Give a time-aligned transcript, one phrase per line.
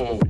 [0.00, 0.29] forward.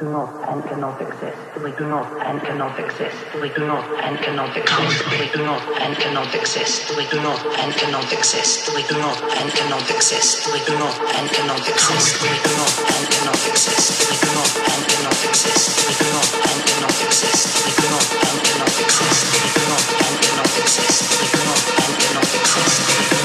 [0.00, 1.36] do not and cannot exist.
[1.62, 3.16] We do not and cannot exist.
[3.36, 5.04] We do not and cannot exist.
[5.12, 6.96] We do not and cannot exist.
[6.96, 8.72] We do not and cannot exist.
[8.74, 10.48] We do not and cannot exist.
[10.48, 12.16] We do not and cannot exist.
[12.24, 14.00] We do not and cannot exist.
[14.08, 15.68] We do not and cannot exist.
[15.84, 17.44] We do not and cannot exist.
[17.60, 19.20] We do not and cannot exist.
[19.36, 20.96] We do not and cannot exist.
[21.12, 23.19] We do not and cannot exist.